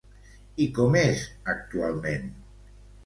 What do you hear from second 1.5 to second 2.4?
actualment?